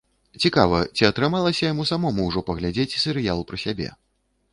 [0.43, 3.91] Цікава, ці атрымалася яму самому ўжо паглядзець серыял пра сябе?